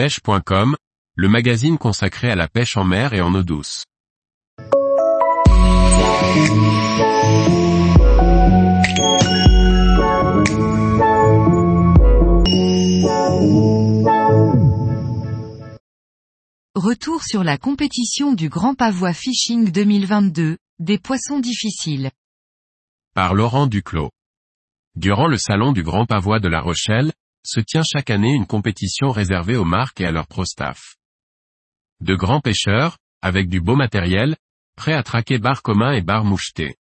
pêche.com, 0.00 0.76
le 1.14 1.28
magazine 1.28 1.76
consacré 1.76 2.30
à 2.30 2.34
la 2.34 2.48
pêche 2.48 2.78
en 2.78 2.84
mer 2.84 3.12
et 3.12 3.20
en 3.20 3.34
eau 3.34 3.42
douce. 3.42 3.84
Retour 16.74 17.22
sur 17.22 17.44
la 17.44 17.58
compétition 17.58 18.32
du 18.32 18.48
Grand 18.48 18.74
Pavois 18.74 19.12
Fishing 19.12 19.70
2022, 19.70 20.56
des 20.78 20.96
poissons 20.96 21.40
difficiles. 21.40 22.10
Par 23.14 23.34
Laurent 23.34 23.66
Duclos. 23.66 24.08
Durant 24.96 25.26
le 25.26 25.36
salon 25.36 25.72
du 25.72 25.82
Grand 25.82 26.06
Pavois 26.06 26.40
de 26.40 26.48
La 26.48 26.62
Rochelle, 26.62 27.12
se 27.44 27.60
tient 27.60 27.82
chaque 27.82 28.10
année 28.10 28.32
une 28.34 28.46
compétition 28.46 29.10
réservée 29.10 29.56
aux 29.56 29.64
marques 29.64 30.00
et 30.00 30.06
à 30.06 30.10
leur 30.10 30.26
pro 30.26 30.44
staff. 30.44 30.96
De 32.00 32.14
grands 32.14 32.40
pêcheurs, 32.40 32.98
avec 33.22 33.48
du 33.48 33.60
beau 33.60 33.76
matériel, 33.76 34.36
prêts 34.76 34.94
à 34.94 35.02
traquer 35.02 35.38
bar 35.38 35.62
commun 35.62 35.92
et 35.92 36.02
bar 36.02 36.24
moucheté. 36.24 36.76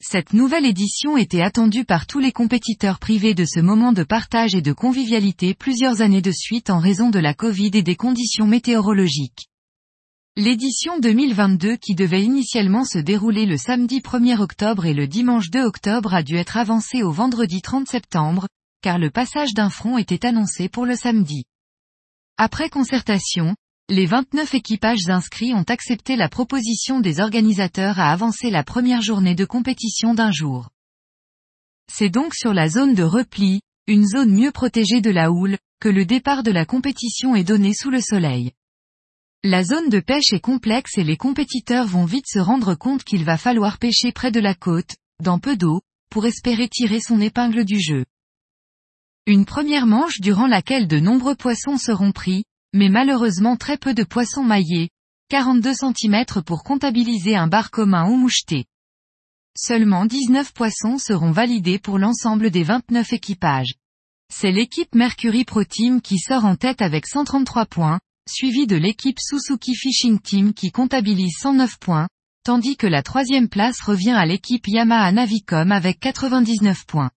Cette 0.00 0.32
nouvelle 0.32 0.66
édition 0.66 1.16
était 1.16 1.40
attendue 1.40 1.84
par 1.84 2.06
tous 2.06 2.18
les 2.18 2.32
compétiteurs 2.32 2.98
privés 2.98 3.34
de 3.34 3.44
ce 3.44 3.60
moment 3.60 3.92
de 3.92 4.02
partage 4.02 4.54
et 4.54 4.60
de 4.60 4.72
convivialité 4.72 5.54
plusieurs 5.54 6.02
années 6.02 6.22
de 6.22 6.32
suite 6.32 6.68
en 6.68 6.78
raison 6.78 7.10
de 7.10 7.18
la 7.18 7.32
Covid 7.32 7.70
et 7.74 7.82
des 7.82 7.96
conditions 7.96 8.46
météorologiques. 8.46 9.48
L'édition 10.36 10.98
2022 10.98 11.76
qui 11.76 11.94
devait 11.94 12.24
initialement 12.24 12.84
se 12.84 12.98
dérouler 12.98 13.46
le 13.46 13.56
samedi 13.56 14.00
1er 14.00 14.40
octobre 14.40 14.84
et 14.84 14.92
le 14.92 15.06
dimanche 15.06 15.48
2 15.48 15.62
octobre 15.62 16.12
a 16.12 16.22
dû 16.22 16.36
être 16.36 16.56
avancée 16.56 17.02
au 17.02 17.12
vendredi 17.12 17.62
30 17.62 17.86
septembre, 17.86 18.48
car 18.84 18.98
le 18.98 19.08
passage 19.08 19.54
d'un 19.54 19.70
front 19.70 19.96
était 19.96 20.26
annoncé 20.26 20.68
pour 20.68 20.84
le 20.84 20.94
samedi. 20.94 21.46
Après 22.36 22.68
concertation, 22.68 23.56
les 23.88 24.04
29 24.04 24.52
équipages 24.52 25.08
inscrits 25.08 25.54
ont 25.54 25.64
accepté 25.68 26.16
la 26.16 26.28
proposition 26.28 27.00
des 27.00 27.18
organisateurs 27.18 27.98
à 27.98 28.12
avancer 28.12 28.50
la 28.50 28.62
première 28.62 29.00
journée 29.00 29.34
de 29.34 29.46
compétition 29.46 30.12
d'un 30.12 30.30
jour. 30.30 30.68
C'est 31.90 32.10
donc 32.10 32.34
sur 32.34 32.52
la 32.52 32.68
zone 32.68 32.94
de 32.94 33.02
repli, 33.02 33.62
une 33.86 34.06
zone 34.06 34.34
mieux 34.34 34.52
protégée 34.52 35.00
de 35.00 35.10
la 35.10 35.32
houle, 35.32 35.56
que 35.80 35.88
le 35.88 36.04
départ 36.04 36.42
de 36.42 36.50
la 36.50 36.66
compétition 36.66 37.34
est 37.34 37.42
donné 37.42 37.72
sous 37.72 37.88
le 37.88 38.02
soleil. 38.02 38.52
La 39.42 39.64
zone 39.64 39.88
de 39.88 40.00
pêche 40.00 40.34
est 40.34 40.40
complexe 40.40 40.98
et 40.98 41.04
les 41.04 41.16
compétiteurs 41.16 41.86
vont 41.86 42.04
vite 42.04 42.26
se 42.28 42.38
rendre 42.38 42.74
compte 42.74 43.02
qu'il 43.02 43.24
va 43.24 43.38
falloir 43.38 43.78
pêcher 43.78 44.12
près 44.12 44.30
de 44.30 44.40
la 44.40 44.54
côte, 44.54 44.96
dans 45.22 45.38
peu 45.38 45.56
d'eau, 45.56 45.80
pour 46.10 46.26
espérer 46.26 46.68
tirer 46.68 47.00
son 47.00 47.22
épingle 47.22 47.64
du 47.64 47.80
jeu. 47.80 48.04
Une 49.26 49.46
première 49.46 49.86
manche 49.86 50.20
durant 50.20 50.46
laquelle 50.46 50.86
de 50.86 50.98
nombreux 50.98 51.34
poissons 51.34 51.78
seront 51.78 52.12
pris, 52.12 52.44
mais 52.74 52.90
malheureusement 52.90 53.56
très 53.56 53.78
peu 53.78 53.94
de 53.94 54.04
poissons 54.04 54.44
maillés, 54.44 54.90
42 55.30 55.72
cm 55.72 56.42
pour 56.44 56.62
comptabiliser 56.62 57.34
un 57.34 57.46
bar 57.46 57.70
commun 57.70 58.06
ou 58.10 58.16
moucheté. 58.16 58.66
Seulement 59.56 60.04
19 60.04 60.52
poissons 60.52 60.98
seront 60.98 61.30
validés 61.30 61.78
pour 61.78 61.98
l'ensemble 61.98 62.50
des 62.50 62.64
29 62.64 63.14
équipages. 63.14 63.72
C'est 64.30 64.52
l'équipe 64.52 64.94
Mercury 64.94 65.46
Pro 65.46 65.64
Team 65.64 66.02
qui 66.02 66.18
sort 66.18 66.44
en 66.44 66.56
tête 66.56 66.82
avec 66.82 67.06
133 67.06 67.64
points, 67.64 68.00
suivi 68.28 68.66
de 68.66 68.76
l'équipe 68.76 69.18
Suzuki 69.18 69.74
Fishing 69.74 70.20
Team 70.20 70.52
qui 70.52 70.70
comptabilise 70.70 71.38
109 71.40 71.78
points, 71.78 72.08
tandis 72.44 72.76
que 72.76 72.86
la 72.86 73.02
troisième 73.02 73.48
place 73.48 73.80
revient 73.80 74.10
à 74.10 74.26
l'équipe 74.26 74.68
Yamaha 74.68 75.12
Navicom 75.12 75.72
avec 75.72 75.98
99 76.00 76.84
points. 76.84 77.10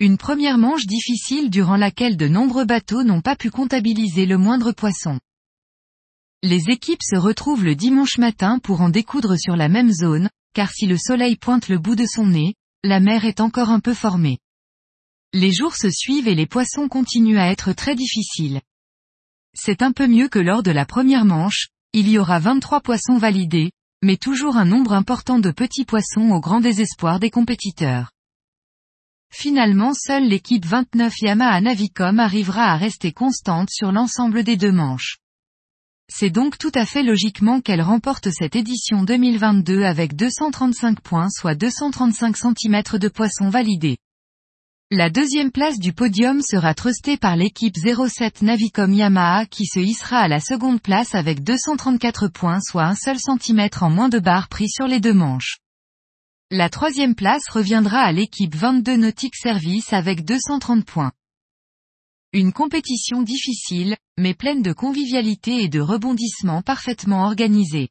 Une 0.00 0.16
première 0.16 0.58
manche 0.58 0.86
difficile 0.86 1.50
durant 1.50 1.76
laquelle 1.76 2.16
de 2.16 2.28
nombreux 2.28 2.64
bateaux 2.64 3.02
n'ont 3.02 3.20
pas 3.20 3.34
pu 3.34 3.50
comptabiliser 3.50 4.26
le 4.26 4.38
moindre 4.38 4.70
poisson. 4.70 5.18
Les 6.44 6.70
équipes 6.70 7.02
se 7.02 7.16
retrouvent 7.16 7.64
le 7.64 7.74
dimanche 7.74 8.16
matin 8.16 8.60
pour 8.60 8.80
en 8.80 8.90
découdre 8.90 9.36
sur 9.36 9.56
la 9.56 9.68
même 9.68 9.90
zone, 9.90 10.30
car 10.54 10.70
si 10.70 10.86
le 10.86 10.96
soleil 10.96 11.34
pointe 11.34 11.68
le 11.68 11.78
bout 11.78 11.96
de 11.96 12.06
son 12.06 12.28
nez, 12.28 12.54
la 12.84 13.00
mer 13.00 13.24
est 13.24 13.40
encore 13.40 13.70
un 13.70 13.80
peu 13.80 13.92
formée. 13.92 14.38
Les 15.32 15.52
jours 15.52 15.74
se 15.74 15.90
suivent 15.90 16.28
et 16.28 16.36
les 16.36 16.46
poissons 16.46 16.86
continuent 16.86 17.40
à 17.40 17.50
être 17.50 17.72
très 17.72 17.96
difficiles. 17.96 18.60
C'est 19.52 19.82
un 19.82 19.90
peu 19.90 20.06
mieux 20.06 20.28
que 20.28 20.38
lors 20.38 20.62
de 20.62 20.70
la 20.70 20.86
première 20.86 21.24
manche, 21.24 21.70
il 21.92 22.08
y 22.08 22.18
aura 22.18 22.38
23 22.38 22.82
poissons 22.82 23.18
validés, 23.18 23.72
mais 24.04 24.16
toujours 24.16 24.58
un 24.58 24.64
nombre 24.64 24.92
important 24.92 25.40
de 25.40 25.50
petits 25.50 25.84
poissons 25.84 26.30
au 26.30 26.38
grand 26.38 26.60
désespoir 26.60 27.18
des 27.18 27.30
compétiteurs. 27.30 28.12
Finalement 29.30 29.92
seule 29.94 30.26
l'équipe 30.26 30.66
29 30.66 31.14
Yamaha 31.22 31.60
Navicom 31.60 32.18
arrivera 32.18 32.72
à 32.72 32.76
rester 32.76 33.12
constante 33.12 33.68
sur 33.70 33.92
l'ensemble 33.92 34.42
des 34.42 34.56
deux 34.56 34.72
manches. 34.72 35.18
C'est 36.10 36.30
donc 36.30 36.56
tout 36.56 36.72
à 36.74 36.86
fait 36.86 37.02
logiquement 37.02 37.60
qu'elle 37.60 37.82
remporte 37.82 38.30
cette 38.30 38.56
édition 38.56 39.04
2022 39.04 39.82
avec 39.82 40.16
235 40.16 41.00
points 41.00 41.28
soit 41.28 41.54
235 41.54 42.36
cm 42.36 42.82
de 42.98 43.08
poisson 43.08 43.50
validé. 43.50 43.98
La 44.90 45.10
deuxième 45.10 45.52
place 45.52 45.78
du 45.78 45.92
podium 45.92 46.40
sera 46.40 46.72
trustée 46.72 47.18
par 47.18 47.36
l'équipe 47.36 47.76
07 47.76 48.40
Navicom 48.40 48.90
Yamaha 48.90 49.44
qui 49.44 49.66
se 49.66 49.80
hissera 49.80 50.20
à 50.20 50.28
la 50.28 50.40
seconde 50.40 50.80
place 50.80 51.14
avec 51.14 51.44
234 51.44 52.28
points 52.28 52.60
soit 52.62 52.86
un 52.86 52.94
seul 52.94 53.18
centimètre 53.18 53.82
en 53.82 53.90
moins 53.90 54.08
de 54.08 54.18
barres 54.18 54.48
pris 54.48 54.70
sur 54.70 54.86
les 54.86 55.00
deux 55.00 55.12
manches. 55.12 55.58
La 56.50 56.70
troisième 56.70 57.14
place 57.14 57.46
reviendra 57.50 57.98
à 57.98 58.10
l'équipe 58.10 58.54
22 58.54 58.96
Nautic 58.96 59.36
Service 59.36 59.92
avec 59.92 60.24
230 60.24 60.82
points. 60.82 61.12
Une 62.32 62.54
compétition 62.54 63.20
difficile, 63.20 63.98
mais 64.16 64.32
pleine 64.32 64.62
de 64.62 64.72
convivialité 64.72 65.62
et 65.62 65.68
de 65.68 65.78
rebondissements 65.78 66.62
parfaitement 66.62 67.26
organisés. 67.26 67.90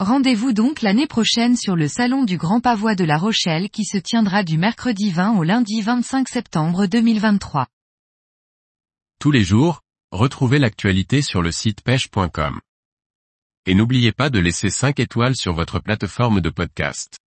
Rendez-vous 0.00 0.52
donc 0.52 0.82
l'année 0.82 1.06
prochaine 1.06 1.56
sur 1.56 1.76
le 1.76 1.86
Salon 1.86 2.24
du 2.24 2.38
Grand 2.38 2.58
Pavois 2.58 2.96
de 2.96 3.04
La 3.04 3.18
Rochelle 3.18 3.70
qui 3.70 3.84
se 3.84 3.98
tiendra 3.98 4.42
du 4.42 4.58
mercredi 4.58 5.12
20 5.12 5.38
au 5.38 5.44
lundi 5.44 5.80
25 5.80 6.28
septembre 6.28 6.86
2023. 6.86 7.68
Tous 9.20 9.30
les 9.30 9.44
jours, 9.44 9.80
retrouvez 10.10 10.58
l'actualité 10.58 11.22
sur 11.22 11.40
le 11.40 11.52
site 11.52 11.82
pêche.com. 11.82 12.60
Et 13.66 13.76
n'oubliez 13.76 14.10
pas 14.10 14.28
de 14.28 14.40
laisser 14.40 14.70
5 14.70 14.98
étoiles 14.98 15.36
sur 15.36 15.52
votre 15.52 15.78
plateforme 15.78 16.40
de 16.40 16.50
podcast. 16.50 17.20